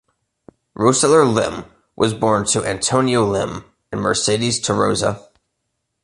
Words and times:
Roseller 0.73 1.23
Lim 1.25 1.63
was 1.95 2.15
born 2.15 2.43
to 2.45 2.65
Antonio 2.65 3.23
Lim 3.23 3.65
and 3.91 4.01
Mercedes 4.01 4.59
Tarroza. 4.59 5.27